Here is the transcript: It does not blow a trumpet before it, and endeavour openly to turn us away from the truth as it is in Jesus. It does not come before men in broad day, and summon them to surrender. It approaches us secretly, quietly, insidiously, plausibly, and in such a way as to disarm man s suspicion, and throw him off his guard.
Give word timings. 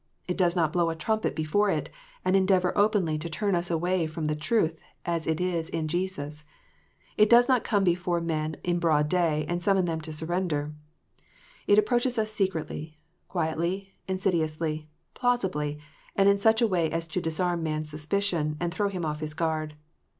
It 0.27 0.35
does 0.35 0.55
not 0.55 0.73
blow 0.73 0.89
a 0.89 0.95
trumpet 0.95 1.35
before 1.35 1.69
it, 1.69 1.91
and 2.25 2.35
endeavour 2.35 2.75
openly 2.75 3.19
to 3.19 3.29
turn 3.29 3.53
us 3.53 3.69
away 3.69 4.07
from 4.07 4.25
the 4.25 4.33
truth 4.35 4.79
as 5.05 5.27
it 5.27 5.39
is 5.39 5.69
in 5.69 5.87
Jesus. 5.87 6.43
It 7.17 7.29
does 7.29 7.47
not 7.47 7.63
come 7.63 7.83
before 7.83 8.19
men 8.19 8.55
in 8.63 8.79
broad 8.79 9.07
day, 9.07 9.45
and 9.47 9.61
summon 9.61 9.85
them 9.85 10.01
to 10.01 10.11
surrender. 10.11 10.73
It 11.67 11.77
approaches 11.77 12.17
us 12.17 12.31
secretly, 12.31 12.97
quietly, 13.27 13.93
insidiously, 14.07 14.89
plausibly, 15.13 15.77
and 16.15 16.27
in 16.27 16.39
such 16.39 16.63
a 16.63 16.67
way 16.67 16.89
as 16.89 17.07
to 17.09 17.21
disarm 17.21 17.61
man 17.61 17.81
s 17.81 17.89
suspicion, 17.91 18.57
and 18.59 18.73
throw 18.73 18.89
him 18.89 19.05
off 19.05 19.19
his 19.19 19.35
guard. 19.35 19.75